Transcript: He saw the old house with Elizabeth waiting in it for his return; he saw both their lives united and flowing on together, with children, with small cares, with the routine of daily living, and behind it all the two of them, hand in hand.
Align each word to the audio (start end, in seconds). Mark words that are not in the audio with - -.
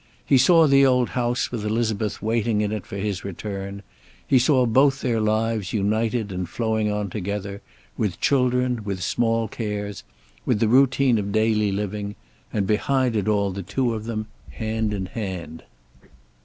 He 0.25 0.39
saw 0.39 0.65
the 0.65 0.83
old 0.83 1.09
house 1.09 1.51
with 1.51 1.63
Elizabeth 1.63 2.23
waiting 2.23 2.61
in 2.61 2.71
it 2.71 2.87
for 2.87 2.97
his 2.97 3.23
return; 3.23 3.83
he 4.27 4.39
saw 4.39 4.65
both 4.65 5.01
their 5.01 5.19
lives 5.21 5.73
united 5.73 6.31
and 6.31 6.49
flowing 6.49 6.91
on 6.91 7.11
together, 7.11 7.61
with 7.97 8.19
children, 8.19 8.83
with 8.83 9.03
small 9.03 9.47
cares, 9.47 10.03
with 10.43 10.59
the 10.59 10.67
routine 10.67 11.19
of 11.19 11.31
daily 11.31 11.71
living, 11.71 12.15
and 12.51 12.65
behind 12.65 13.15
it 13.15 13.27
all 13.27 13.51
the 13.51 13.61
two 13.61 13.93
of 13.93 14.05
them, 14.05 14.25
hand 14.49 14.91
in 14.91 15.05
hand. 15.05 15.61